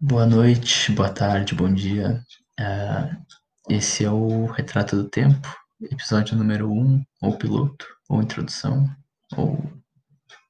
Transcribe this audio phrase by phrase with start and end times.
[0.00, 2.24] Boa noite, boa tarde, bom dia.
[2.60, 3.26] Uh,
[3.68, 5.52] esse é o Retrato do Tempo,
[5.82, 8.88] episódio número 1, um, ou piloto, ou introdução,
[9.36, 9.60] ou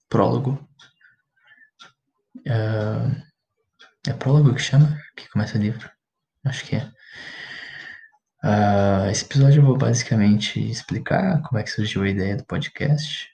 [0.06, 0.62] prólogo.
[2.40, 3.22] Uh,
[4.06, 5.00] é prólogo que chama?
[5.16, 5.90] Que começa o livro?
[6.44, 6.84] Acho que é.
[8.44, 13.30] Uh, esse episódio eu vou basicamente explicar como é que surgiu a ideia do podcast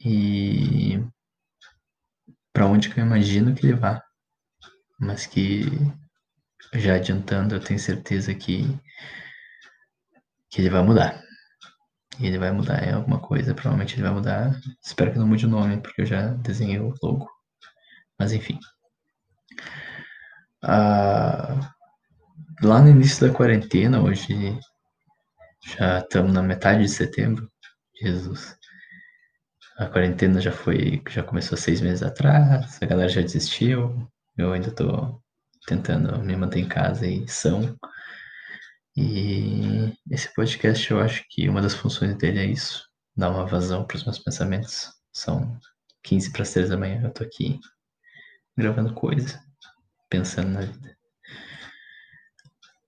[0.00, 1.00] e
[2.52, 3.76] para onde que eu imagino que ele
[5.00, 5.62] mas que
[6.74, 8.78] já adiantando, eu tenho certeza que
[10.50, 11.22] que ele vai mudar.
[12.20, 14.60] Ele vai mudar em alguma coisa, provavelmente ele vai mudar.
[14.84, 17.30] Espero que não mude o nome, porque eu já desenhei o logo.
[18.18, 18.58] Mas enfim.
[20.62, 21.72] Ah,
[22.62, 24.58] lá no início da quarentena, hoje
[25.64, 27.50] já estamos na metade de setembro.
[28.02, 28.58] Jesus.
[29.78, 34.70] A quarentena já foi, já começou seis meses atrás, a galera já desistiu, eu ainda
[34.70, 35.20] tô
[35.66, 37.76] tentando me manter em casa e são.
[38.96, 43.84] E esse podcast eu acho que uma das funções dele é isso, dar uma vazão
[43.84, 44.92] para os meus pensamentos.
[45.12, 45.58] São
[46.02, 47.60] 15 para as 3 da manhã, eu tô aqui
[48.56, 49.40] gravando coisa,
[50.08, 50.96] pensando na vida.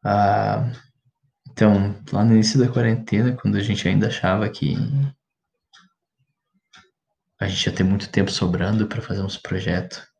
[0.04, 0.72] Ah,
[1.50, 4.74] então, lá no início da quarentena, quando a gente ainda achava que
[7.38, 10.11] a gente ia ter muito tempo sobrando para fazer uns projetos,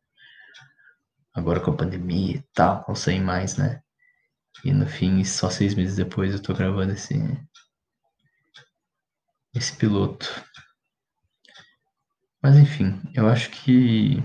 [1.33, 3.81] agora com a pandemia e tal, não sei mais, né?
[4.63, 7.15] E no fim, só seis meses depois eu tô gravando esse,
[9.53, 10.27] esse piloto.
[12.41, 14.21] Mas enfim, eu acho que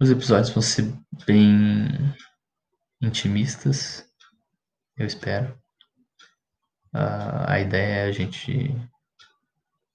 [0.00, 0.92] os episódios vão ser
[1.26, 1.88] bem
[3.00, 4.04] intimistas,
[4.96, 5.54] eu espero.
[6.94, 8.74] Uh, a ideia é a gente,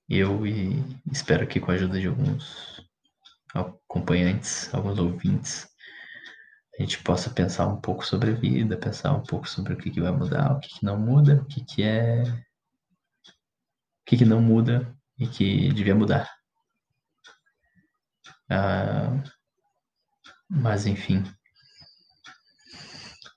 [0.07, 2.82] eu e espero que com a ajuda de alguns
[3.53, 5.67] acompanhantes, alguns ouvintes,
[6.77, 9.91] a gente possa pensar um pouco sobre a vida, pensar um pouco sobre o que,
[9.91, 12.23] que vai mudar, o que, que não muda, o que, que é.
[12.23, 12.33] o
[14.05, 16.29] que, que não muda e que devia mudar.
[18.49, 19.23] Ah,
[20.49, 21.23] mas enfim.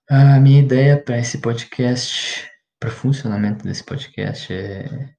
[0.08, 2.48] A minha ideia para esse podcast,
[2.80, 5.14] para o funcionamento desse podcast é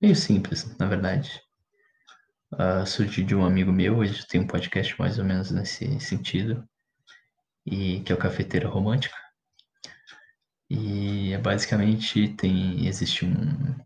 [0.00, 1.45] meio simples, na verdade
[2.54, 6.66] uh, surgiu de um amigo meu, ele tem um podcast mais ou menos nesse sentido,
[7.64, 9.16] e que é o Cafeteira Romântica.
[10.68, 13.76] E é basicamente tem existe um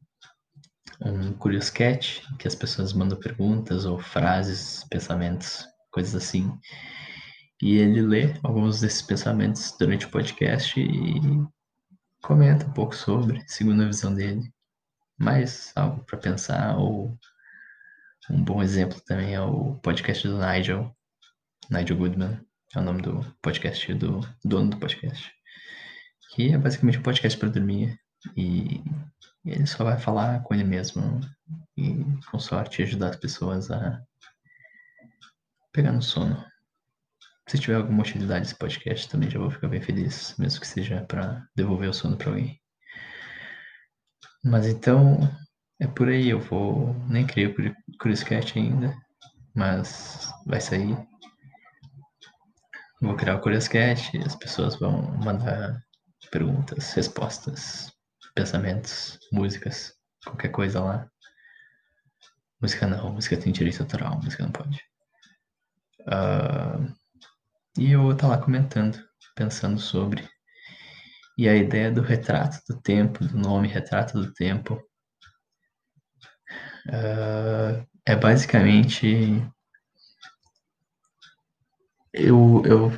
[1.03, 6.53] um Curious Cat, que as pessoas mandam perguntas ou frases, pensamentos, coisas assim.
[7.63, 11.21] E ele lê alguns desses pensamentos durante o podcast e
[12.23, 14.53] comenta um pouco sobre, segundo a visão dele.
[15.19, 17.19] Mais algo para pensar ou
[18.31, 20.97] um bom exemplo também é o podcast do Nigel,
[21.69, 22.41] Nigel Goodman,
[22.75, 25.33] é o nome do podcast, do dono do podcast.
[26.31, 27.99] Que é basicamente um podcast para dormir
[28.37, 28.83] e
[29.45, 31.21] ele só vai falar com ele mesmo
[31.77, 34.01] e, com sorte, ajudar as pessoas a
[35.73, 36.45] pegar no sono.
[37.49, 41.05] Se tiver alguma utilidade esse podcast, também já vou ficar bem feliz, mesmo que seja
[41.09, 42.61] para devolver o sono para alguém.
[44.45, 45.29] Mas então,
[45.81, 46.95] é por aí, eu vou.
[47.09, 48.95] Nem criei o Curious Cat ainda,
[49.55, 50.97] mas vai sair.
[53.01, 55.83] Vou criar o Curious Cat, as pessoas vão mandar
[56.31, 57.91] perguntas, respostas,
[58.35, 61.11] pensamentos, músicas, qualquer coisa lá.
[62.61, 64.79] Música não, música tem direito autoral, música não pode.
[66.01, 66.95] Uh,
[67.79, 69.03] e eu vou estar tá lá comentando,
[69.35, 70.29] pensando sobre.
[71.39, 74.79] E a ideia do retrato do tempo, do nome Retrato do Tempo,
[76.87, 79.43] Uh, é basicamente.
[82.13, 82.93] Eu, eu,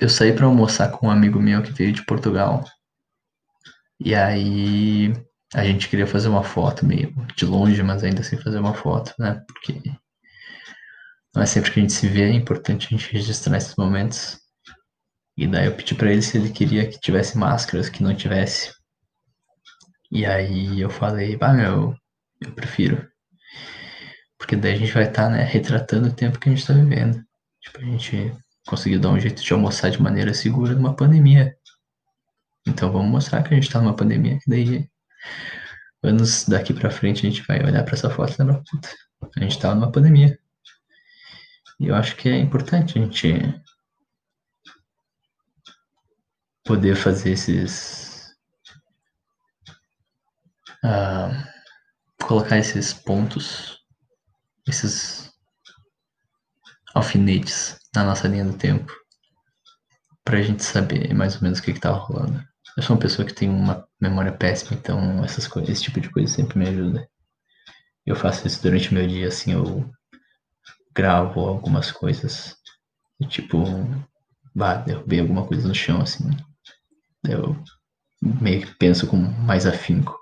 [0.00, 2.64] eu saí para almoçar com um amigo meu que veio de Portugal.
[3.98, 5.12] E aí
[5.54, 9.14] a gente queria fazer uma foto meio de longe, mas ainda assim fazer uma foto,
[9.18, 9.42] né?
[9.46, 9.80] Porque
[11.34, 14.38] não é sempre que a gente se vê, é importante a gente registrar esses momentos.
[15.36, 18.72] E daí eu pedi para ele se ele queria que tivesse máscaras, que não tivesse.
[20.10, 21.96] E aí eu falei, bah meu,
[22.40, 23.08] eu prefiro.
[24.44, 26.74] Porque daí a gente vai estar, tá, né, retratando o tempo que a gente está
[26.74, 27.24] vivendo.
[27.62, 28.36] Tipo, a gente
[28.66, 31.56] conseguiu dar um jeito de almoçar de maneira segura numa pandemia.
[32.68, 34.86] Então vamos mostrar que a gente está numa pandemia, que daí
[36.02, 38.90] anos daqui para frente a gente vai olhar para essa foto e lembrar, puta,
[39.34, 40.38] a gente estava numa pandemia.
[41.80, 43.62] E eu acho que é importante a gente
[46.62, 48.36] poder fazer esses.
[50.84, 51.32] Uh,
[52.26, 53.83] colocar esses pontos
[54.66, 55.32] esses
[56.94, 58.92] alfinetes na nossa linha do tempo
[60.24, 62.42] pra gente saber mais ou menos o que tava rolando.
[62.76, 66.10] Eu sou uma pessoa que tem uma memória péssima, então essas coisas, esse tipo de
[66.10, 67.08] coisa sempre me ajuda.
[68.06, 69.88] Eu faço isso durante o meu dia, assim, eu
[70.94, 72.56] gravo algumas coisas.
[73.28, 73.64] tipo,
[74.54, 76.30] bah, derrubei alguma coisa no chão, assim.
[77.26, 77.56] Eu
[78.22, 80.18] meio que penso com mais afinco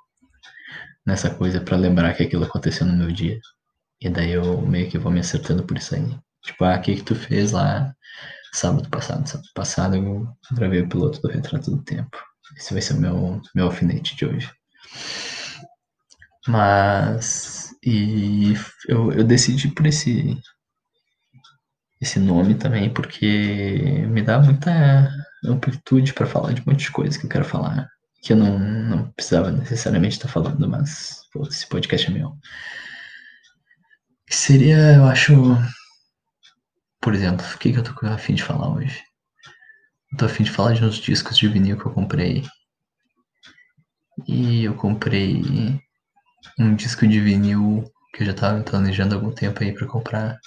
[1.06, 3.40] nessa coisa para lembrar que aquilo aconteceu no meu dia.
[4.02, 6.18] E daí eu meio que vou me acertando por isso aí.
[6.42, 7.94] Tipo, ah, o que que tu fez lá
[8.52, 9.28] sábado passado?
[9.28, 12.16] Sábado passado eu gravei o piloto do Retrato do Tempo.
[12.56, 14.50] Esse vai ser o meu, meu alfinete de hoje.
[16.48, 17.70] Mas.
[17.84, 18.54] E
[18.88, 20.36] eu, eu decidi por esse,
[22.00, 25.10] esse nome também, porque me dá muita
[25.44, 27.88] amplitude para falar de um monte de coisa que eu quero falar.
[28.22, 32.36] Que eu não, não precisava necessariamente estar falando, mas pô, esse podcast é meu.
[34.32, 35.34] Seria, eu acho.
[37.02, 39.02] Por exemplo, o que, que eu tô a fim de falar hoje?
[40.10, 42.42] Eu tô a fim de falar de uns discos de vinil que eu comprei.
[44.26, 45.42] E eu comprei
[46.58, 47.84] um disco de vinil
[48.14, 50.38] que eu já tava planejando há algum tempo aí pra comprar.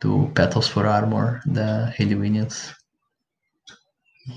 [0.00, 2.74] Do Petals for Armor, da Hayley Williams.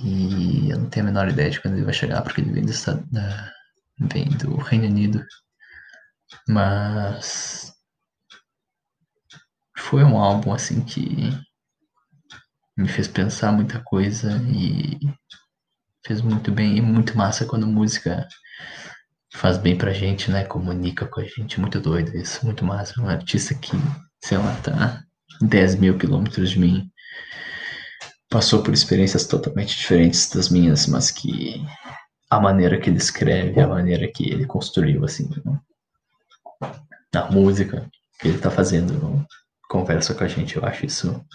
[0.04, 2.66] E eu não tenho a menor ideia de quando ele vai chegar, porque ele vem
[2.66, 2.74] do,
[3.12, 3.54] da,
[3.98, 5.24] vem do Reino Unido.
[6.48, 7.79] Mas
[9.80, 11.31] foi um álbum assim que
[12.78, 14.98] me fez pensar muita coisa e
[16.06, 18.28] fez muito bem e muito massa quando música
[19.34, 20.44] faz bem pra gente, né?
[20.44, 23.02] Comunica com a gente, muito doido isso, muito massa.
[23.02, 23.72] Um artista que,
[24.24, 25.04] sei lá, tá
[25.42, 26.90] 10 mil quilômetros de mim,
[28.30, 31.64] passou por experiências totalmente diferentes das minhas, mas que
[32.30, 35.60] a maneira que ele escreve, a maneira que ele construiu, assim, né?
[37.16, 37.90] a música
[38.20, 39.26] que ele tá fazendo
[39.69, 40.57] conversa com a gente.
[40.57, 41.25] Eu acho isso.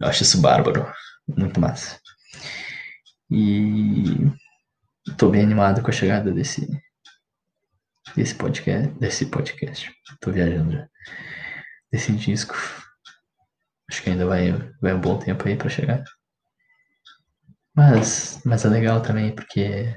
[0.00, 0.90] Eu acho isso bárbaro.
[1.28, 2.00] Muito massa.
[3.30, 4.16] E
[5.16, 6.66] tô bem animado com a chegada desse.
[8.16, 8.88] Desse podcast.
[8.98, 9.92] Desse podcast.
[10.20, 10.88] Tô viajando já.
[11.92, 12.54] Desse disco.
[13.88, 16.02] Acho que ainda vai, vai um bom tempo aí pra chegar.
[17.76, 19.94] Mas, mas é legal também, porque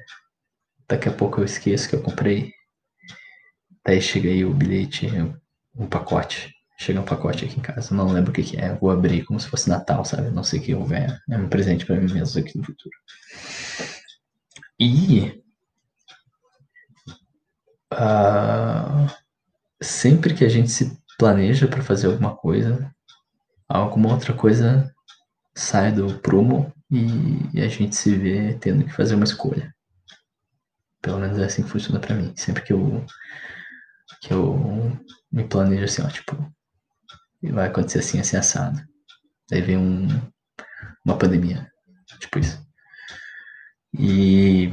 [0.89, 2.51] daqui a pouco eu esqueço que eu comprei.
[3.85, 5.07] Daí chega aí o bilhete,
[5.75, 8.75] um pacote Chega um pacote aqui em casa, não lembro o que, que é.
[8.75, 10.29] Vou abrir como se fosse Natal, sabe?
[10.29, 10.87] Não sei o que eu.
[10.93, 12.95] É um presente para mim mesmo aqui no futuro.
[14.79, 15.41] E.
[17.91, 19.09] Uh,
[19.81, 22.93] sempre que a gente se planeja para fazer alguma coisa,
[23.67, 24.93] alguma outra coisa
[25.55, 29.73] sai do prumo e, e a gente se vê tendo que fazer uma escolha.
[31.01, 32.33] Pelo menos é assim que funciona para mim.
[32.35, 33.03] Sempre que eu
[34.21, 34.97] que eu
[35.31, 36.35] me planejo assim, ó, tipo,
[37.41, 38.81] e vai acontecer assim, assim, assado.
[39.49, 40.07] Daí vem um,
[41.05, 41.71] uma pandemia,
[42.19, 42.65] tipo isso.
[43.93, 44.71] E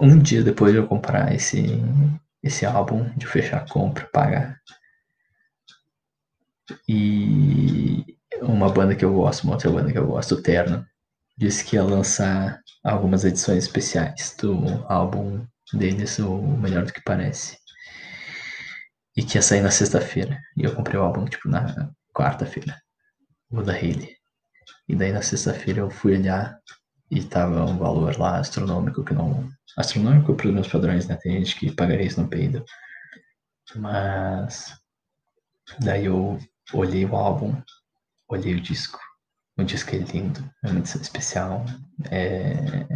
[0.00, 1.66] um dia depois de eu comprar esse,
[2.42, 4.60] esse álbum, de fechar a compra, pagar.
[6.88, 10.86] E uma banda que eu gosto, uma outra banda que eu gosto, o Terno,
[11.36, 17.58] disse que ia lançar algumas edições especiais do álbum deles, o Melhor do que Parece
[19.16, 20.40] e que ia sair na sexta-feira.
[20.56, 22.80] E eu comprei o álbum, tipo, na quarta-feira.
[23.50, 24.14] O da Hayley.
[24.88, 26.60] E daí na sexta-feira eu fui olhar
[27.10, 29.48] e tava um valor lá astronômico que não.
[29.76, 31.16] Astronômico para os meus padrões, né?
[31.16, 32.64] Tem gente que pagaria isso no peido.
[33.74, 34.72] Mas.
[35.80, 36.38] Daí eu
[36.72, 37.60] olhei o álbum,
[38.28, 39.00] olhei o disco.
[39.58, 41.64] O disco é lindo, é edição especial.
[42.10, 42.86] É.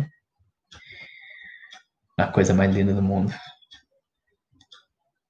[2.19, 3.33] A coisa mais linda do mundo.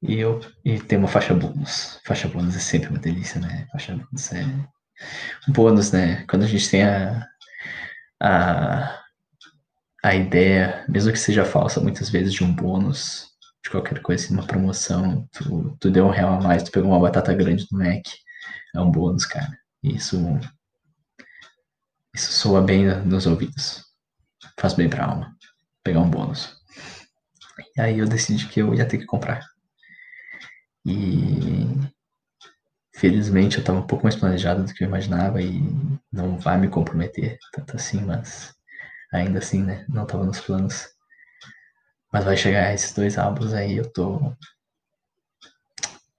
[0.02, 2.00] E, eu, e tem uma faixa bônus.
[2.04, 3.66] Faixa bônus é sempre uma delícia, né?
[3.72, 4.44] Faixa bônus é
[5.48, 6.24] um bônus, né?
[6.28, 7.26] Quando a gente tem a,
[8.20, 8.98] a,
[10.02, 13.28] a ideia, mesmo que seja falsa, muitas vezes de um bônus,
[13.62, 16.90] de qualquer coisa, assim, uma promoção, tu, tu deu um real a mais, tu pegou
[16.90, 18.02] uma batata grande do Mac,
[18.74, 19.58] é um bônus, cara.
[19.82, 20.16] Isso,
[22.14, 23.84] isso soa bem nos ouvidos.
[24.58, 25.36] Faz bem pra alma.
[25.82, 26.56] Pegar um bônus.
[27.76, 29.49] E aí eu decidi que eu ia ter que comprar.
[30.84, 31.90] E
[32.94, 35.62] felizmente eu estava um pouco mais planejado do que eu imaginava e
[36.12, 38.54] não vai me comprometer tanto assim, mas
[39.12, 39.84] ainda assim, né?
[39.88, 40.88] Não estava nos planos.
[42.12, 44.32] Mas vai chegar esses dois álbuns aí, eu tô.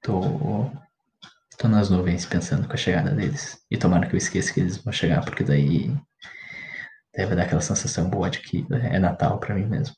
[0.01, 0.72] tô.
[1.58, 3.62] tô nas nuvens pensando com a chegada deles.
[3.70, 5.96] E tomara que eu esqueça que eles vão chegar, porque daí.
[7.13, 9.96] deve dar aquela sensação boa de que é Natal para mim mesmo.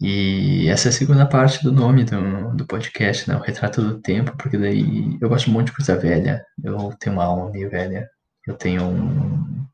[0.00, 3.36] E essa é a segunda parte do nome do, do podcast, né?
[3.36, 6.44] O Retrato do Tempo, porque daí eu gosto muito de coisa velha.
[6.62, 8.08] Eu tenho uma alma meio velha.
[8.46, 9.66] Eu tenho um,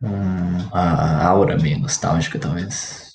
[0.00, 3.12] uma aura meio nostálgica, talvez.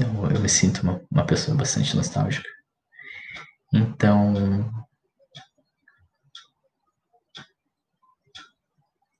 [0.00, 2.48] Eu, eu me sinto uma, uma pessoa bastante nostálgica.
[3.72, 4.83] Então.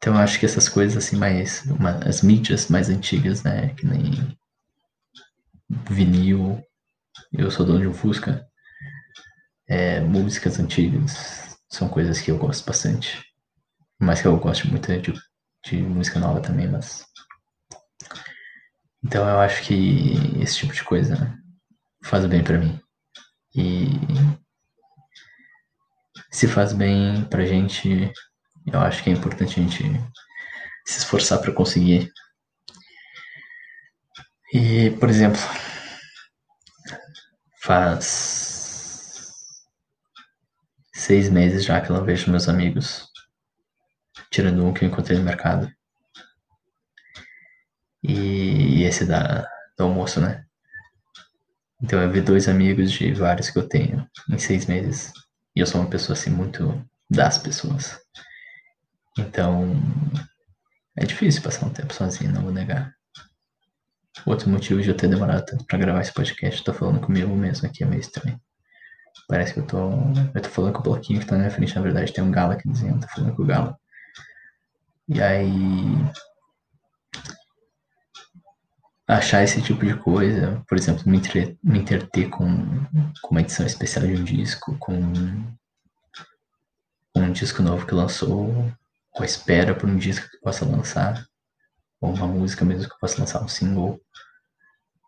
[0.04, 1.64] Então eu acho que essas coisas assim mais.
[1.64, 3.70] Uma, as mídias mais antigas, né?
[3.70, 4.36] Que nem
[5.88, 6.62] vinil.
[7.32, 8.46] Eu sou dono de um Fusca.
[9.66, 13.24] É, músicas antigas são coisas que eu gosto bastante.
[13.98, 15.14] Mas que eu gosto muito de
[15.64, 17.06] de música nova também, mas.
[19.02, 21.34] Então eu acho que esse tipo de coisa
[22.04, 22.78] faz bem para mim.
[23.56, 23.86] E
[26.30, 28.12] se faz bem pra gente,
[28.66, 29.82] eu acho que é importante a gente
[30.86, 32.12] se esforçar para conseguir.
[34.52, 35.40] E, por exemplo,
[37.62, 38.54] faz
[40.92, 43.08] seis meses já que eu não vejo meus amigos
[44.30, 45.70] tirando um que eu encontrei no mercado.
[48.02, 50.44] E esse da, do almoço, né?
[51.82, 55.12] Então eu vi dois amigos de vários que eu tenho em seis meses.
[55.54, 57.98] E eu sou uma pessoa assim muito das pessoas.
[59.18, 59.74] Então
[60.96, 62.94] é difícil passar um tempo sozinho, não vou negar.
[64.26, 67.34] Outro motivo de eu ter demorado tanto pra gravar esse podcast, eu tô falando comigo
[67.34, 68.40] mesmo aqui é meio estranho.
[69.28, 69.90] Parece que eu tô.
[70.34, 72.30] Eu tô falando com o bloquinho que tá na minha frente, na verdade tem um
[72.30, 73.76] galo aqui dizendo, tô falando com o galo.
[75.08, 75.52] E aí
[79.06, 82.46] achar esse tipo de coisa, por exemplo, me, entre, me interter com,
[83.22, 84.94] com uma edição especial de um disco, com
[87.16, 88.72] um disco novo que lançou,
[89.14, 91.26] ou a espera por um disco que possa lançar,
[92.00, 94.00] ou uma música mesmo que possa lançar um single.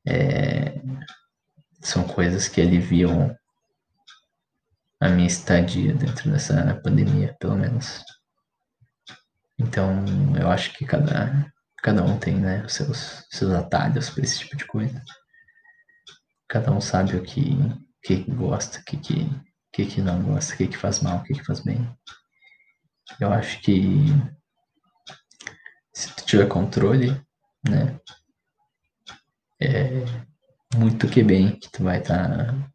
[0.07, 0.81] É,
[1.81, 3.37] são coisas que aliviam
[5.01, 8.03] a minha estadia dentro dessa pandemia, pelo menos.
[9.59, 10.05] Então,
[10.39, 14.57] eu acho que cada, cada um tem né, os seus, seus atalhos para esse tipo
[14.57, 15.03] de coisa.
[16.49, 17.57] Cada um sabe o que,
[18.03, 18.97] que gosta, o que,
[19.73, 21.89] que, que não gosta, o que, que faz mal, o que, que faz bem.
[23.21, 24.07] Eu acho que
[25.93, 27.11] se tu tiver controle,
[27.69, 27.99] né,
[29.61, 30.05] é
[30.77, 32.73] muito que bem que tu vai estar tá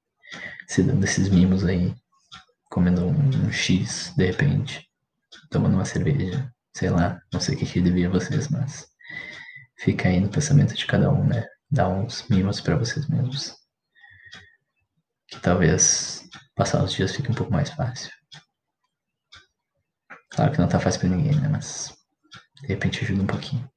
[0.67, 1.93] se dando esses mimos aí,
[2.69, 4.89] comendo um, um X de repente,
[5.50, 8.88] tomando uma cerveja, sei lá, não sei o que, que devia vocês, mas
[9.77, 11.45] fica aí no pensamento de cada um, né?
[11.69, 13.55] Dá uns mimos para vocês mesmos.
[15.27, 16.23] Que talvez
[16.55, 18.11] passar os dias fique um pouco mais fácil.
[20.31, 21.47] Claro que não tá fácil pra ninguém, né?
[21.47, 21.93] Mas
[22.61, 23.69] de repente ajuda um pouquinho.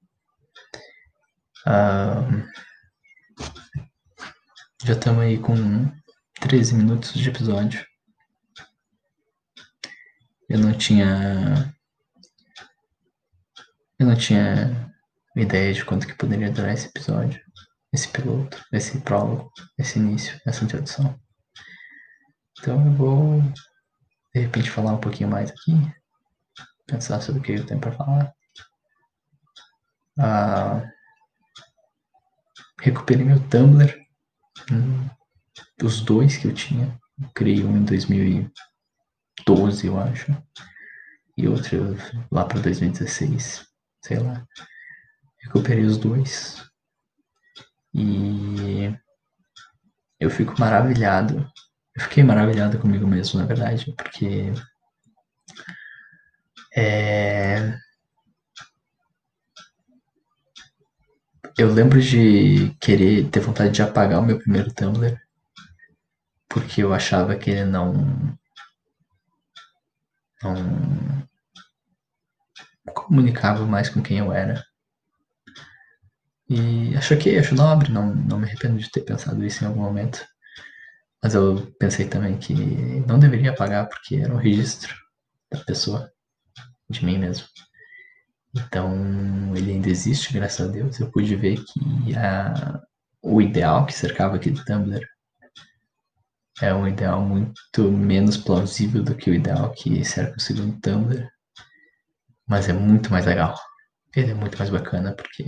[4.84, 5.54] Já estamos aí com
[6.40, 7.84] 13 minutos de episódio.
[10.48, 11.74] Eu não tinha
[13.98, 14.92] eu não tinha
[15.36, 17.40] ideia de quanto que poderia durar esse episódio,
[17.92, 21.18] esse piloto, esse prólogo, esse início, essa introdução.
[22.58, 23.40] Então eu vou
[24.34, 25.72] de repente falar um pouquinho mais aqui,
[26.86, 28.32] pensar sobre o que eu tenho para falar.
[30.18, 30.82] Ah,
[32.80, 33.92] recuperei meu Tumblr,
[34.70, 35.08] hum,
[35.82, 36.98] os dois que eu tinha.
[37.20, 40.36] Eu criei um em 2012, eu acho,
[41.36, 41.96] e outro
[42.30, 43.74] lá para 2016
[44.04, 44.46] sei lá.
[45.42, 46.62] Recuperei os dois.
[47.94, 48.94] E
[50.20, 51.50] eu fico maravilhado.
[51.96, 54.52] Eu fiquei maravilhado comigo mesmo, na verdade, porque
[56.76, 57.78] é...
[61.58, 65.16] eu lembro de querer ter vontade de apagar o meu primeiro Tumblr
[66.48, 67.92] porque eu achava que ele não
[70.42, 71.26] não
[72.94, 74.62] comunicava mais com quem eu era.
[76.48, 79.80] E acho que acho nobre, não, não me arrependo de ter pensado isso em algum
[79.82, 80.24] momento.
[81.22, 82.54] Mas eu pensei também que
[83.06, 84.94] não deveria apagar porque era um registro
[85.50, 86.12] da pessoa,
[86.88, 87.46] de mim mesmo.
[88.54, 91.00] Então ele ainda existe, graças a Deus.
[91.00, 92.80] Eu pude ver que a,
[93.22, 95.06] o ideal que cercava aquele Tumblr
[96.60, 101.28] é um ideal muito menos plausível do que o ideal que cerca o segundo Tumblr
[102.46, 103.58] mas é muito mais legal.
[104.14, 105.44] Ele é muito mais bacana porque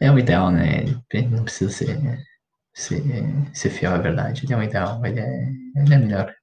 [0.00, 0.84] é, é o ideal, né?
[1.12, 1.98] Ele não precisa ser,
[2.72, 3.02] ser,
[3.52, 4.44] ser fiel à verdade.
[4.44, 6.34] Ele é um ideal, ele é, ele é melhor,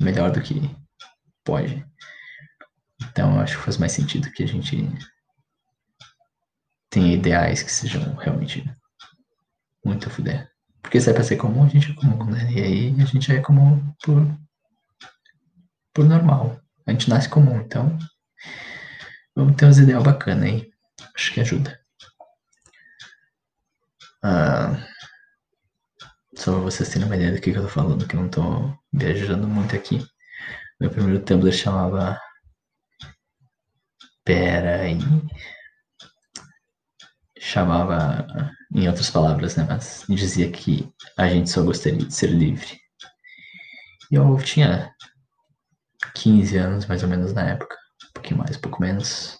[0.00, 0.60] melhor do que
[1.44, 1.84] pode.
[3.18, 4.88] Então acho que faz mais sentido que a gente
[6.88, 8.64] tenha ideais que sejam realmente
[9.84, 10.48] muito a fuder.
[10.80, 12.48] Porque se é pra ser comum, a gente é comum, né?
[12.52, 14.24] E aí a gente é comum por,
[15.92, 16.60] por normal.
[16.86, 17.98] A gente nasce comum, então
[19.34, 20.70] vamos ter uns ideal bacana aí.
[21.16, 21.76] Acho que ajuda.
[24.22, 24.80] Ah,
[26.36, 28.28] só pra vocês terem uma ideia do que, que eu tô falando, que eu não
[28.28, 30.06] tô viajando muito aqui.
[30.80, 32.16] Meu primeiro Tumblr chamava.
[34.28, 34.98] Pera aí.
[37.38, 38.26] Chamava,
[38.74, 39.64] em outras palavras, né?
[39.66, 42.78] Mas dizia que a gente só gostaria de ser livre.
[44.12, 44.94] E eu tinha
[46.14, 47.74] 15 anos, mais ou menos, na época.
[48.10, 49.38] Um pouquinho mais, um pouco menos.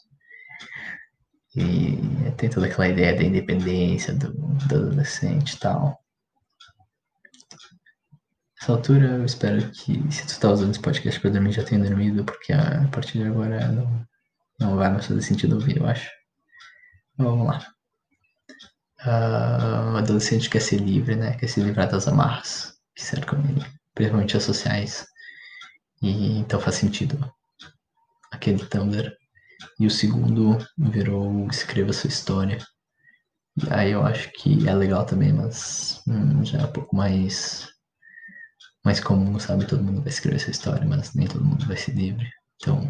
[1.54, 1.99] E
[2.38, 6.02] tem toda aquela ideia da independência do, do adolescente e tal.
[8.59, 11.85] Nessa altura, eu espero que, se tu tá usando esse podcast pra dormir, já tenha
[11.85, 14.09] dormido, porque a partir de agora não,
[14.59, 16.11] não vai mais fazer sentido ouvir, eu acho.
[17.15, 17.67] Então, vamos lá.
[19.05, 21.35] Uh, o adolescente quer ser livre, né?
[21.37, 25.07] Quer se livrar das amarras que cercam ele, principalmente as sociais.
[26.03, 27.19] E então faz sentido
[28.31, 29.12] aquele Tumblr
[29.79, 32.59] e o segundo virou Escreva Sua História.
[33.57, 37.69] E aí eu acho que é legal também, mas hum, já é um pouco mais,
[38.85, 39.67] mais comum, sabe?
[39.67, 42.29] Todo mundo vai escrever sua história, mas nem todo mundo vai ser livre.
[42.57, 42.81] Então,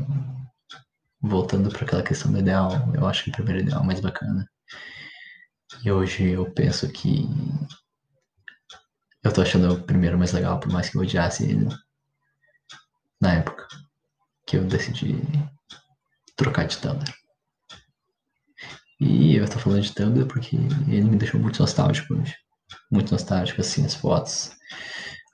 [1.21, 4.49] voltando para aquela questão do ideal, eu acho que o primeiro ideal é mais bacana.
[5.85, 7.29] E hoje eu penso que
[9.23, 11.69] eu tô achando o primeiro mais legal, por mais que eu odiasse ele
[13.21, 13.67] na época
[14.47, 15.21] que eu decidi
[16.37, 17.13] trocar de Tumblr.
[19.01, 22.35] E eu tô falando de Tumblr porque ele me deixou muito nostálgico hoje.
[22.91, 24.51] Muito nostálgico, assim, as fotos.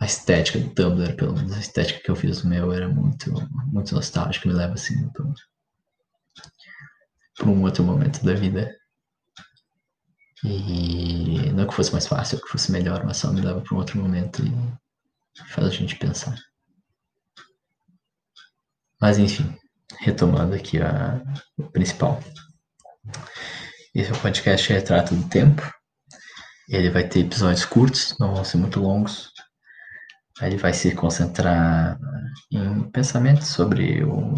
[0.00, 3.33] A estética do Tumblr, pelo menos a estética que eu fiz no meu, era muito,
[3.67, 4.49] muito nostálgica.
[4.49, 5.09] Me leva, assim,
[7.37, 8.75] para um outro momento da vida.
[10.45, 13.79] E não que fosse mais fácil, que fosse melhor, mas só me leva para um
[13.79, 16.37] outro momento e faz a gente pensar.
[19.01, 19.57] Mas enfim,
[20.01, 21.23] retomando aqui a,
[21.57, 22.23] o principal.
[23.94, 25.62] Esse é o podcast Retrato do Tempo.
[26.68, 29.31] Ele vai ter episódios curtos, não vão ser muito longos.
[30.40, 31.99] Ele vai se concentrar
[32.51, 34.35] em pensamentos sobre o,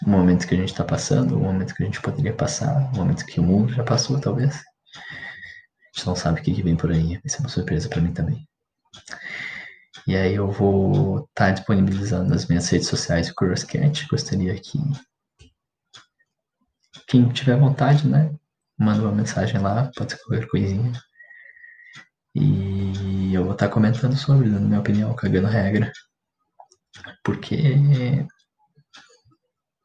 [0.00, 2.96] o momento que a gente está passando, o momento que a gente poderia passar, o
[2.96, 4.56] momento que o mundo já passou, talvez.
[4.56, 8.12] A gente não sabe o que, vem por aí, vai ser uma surpresa para mim
[8.12, 8.48] também.
[10.06, 14.06] E aí eu vou estar tá disponibilizando nas minhas redes sociais o Curioscat.
[14.08, 14.78] Gostaria que
[17.06, 18.34] quem tiver vontade, né,
[18.78, 20.92] manda uma mensagem lá, pode ser qualquer coisinha.
[22.34, 25.92] E eu vou estar tá comentando sobre, dando minha opinião, cagando regra.
[27.22, 28.26] Porque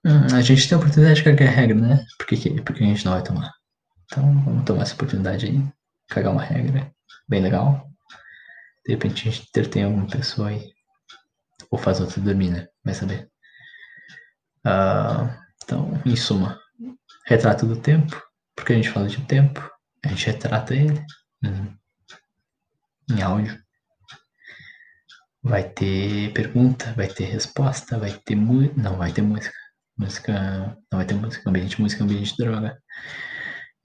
[0.08, 2.06] hum, a gente tem a oportunidade de cagar regra, né?
[2.18, 3.54] Por que, porque a gente não vai tomar?
[4.06, 5.64] Então vamos tomar essa oportunidade aí,
[6.08, 6.92] cagar uma regra
[7.28, 7.88] bem legal.
[8.86, 10.72] De repente a gente entretém alguma pessoa aí.
[11.70, 12.68] Ou faz outra dormir, né?
[12.84, 13.30] Vai saber.
[14.66, 15.30] Uh,
[15.64, 16.60] então, em suma,
[17.26, 18.22] retrato do tempo.
[18.56, 19.62] Porque a gente fala de tempo,
[20.04, 21.06] a gente retrata ele
[21.44, 21.78] em,
[23.12, 23.62] em áudio.
[25.44, 28.74] Vai ter pergunta, vai ter resposta, vai ter música.
[28.78, 29.54] Não, vai ter música.
[29.98, 30.78] Música.
[30.92, 31.50] Não vai ter música.
[31.50, 32.82] Ambiente de música, ambiente de droga.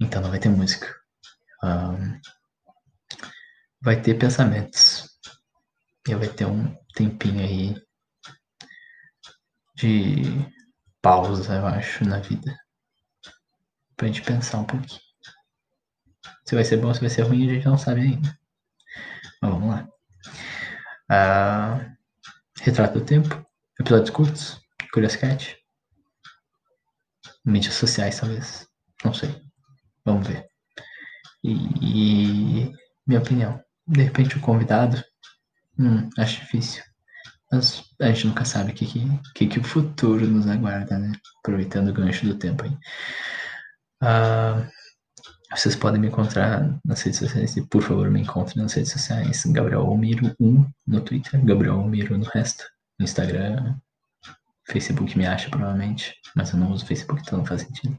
[0.01, 0.95] Então não vai ter música.
[1.63, 2.21] Um,
[3.81, 5.09] vai ter pensamentos.
[6.07, 7.83] E vai ter um tempinho aí
[9.77, 10.23] de
[11.01, 12.57] pausa, eu acho, na vida.
[13.97, 15.01] Pra gente pensar um pouquinho.
[16.45, 18.39] Se vai ser bom, se vai ser ruim, a gente não sabe ainda.
[19.41, 19.89] Mas vamos lá.
[21.09, 21.95] Ah,
[22.61, 23.45] retrato do tempo.
[23.79, 24.61] Episódios curtos.
[24.93, 25.62] Curious Cat.
[27.45, 28.67] Mídias sociais, talvez.
[29.05, 29.35] Não sei.
[30.05, 30.47] Vamos ver.
[31.43, 32.73] E, e
[33.07, 35.03] minha opinião de repente o convidado,
[35.79, 36.83] hum, acho difícil.
[37.51, 38.87] Mas a gente nunca sabe o que,
[39.35, 41.13] que, que, o futuro nos aguarda, né?
[41.41, 42.71] Aproveitando o gancho do tempo aí.
[44.03, 44.67] Uh,
[45.55, 49.45] vocês podem me encontrar nas redes sociais e, por favor, me encontrem nas redes sociais.
[49.47, 52.65] Gabriel Almiro 1 no Twitter, Gabriel Almiro no resto.
[52.99, 53.77] No Instagram,
[54.73, 57.99] Facebook me acha provavelmente, mas eu não uso Facebook, então não faz sentido.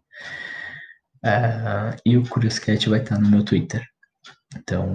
[1.24, 3.88] Uh, e o Curioscat vai estar no meu Twitter.
[4.56, 4.94] Então,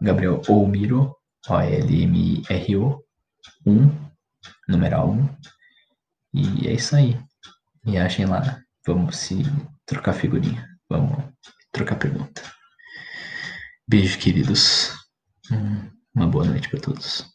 [0.00, 1.16] Gabriel Olmiro,
[1.48, 3.04] O-L-M-I-R-O,
[3.66, 4.10] 1,
[4.68, 5.28] numeral 1.
[6.34, 7.18] E é isso aí.
[7.84, 8.62] Me achem lá.
[8.86, 9.42] Vamos se
[9.86, 10.68] trocar figurinha.
[10.88, 11.24] Vamos
[11.72, 12.42] trocar pergunta.
[13.88, 14.92] Beijo, queridos.
[15.50, 17.31] Hum, uma boa noite para todos.